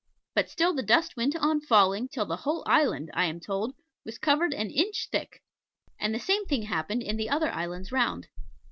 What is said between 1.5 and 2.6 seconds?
falling till the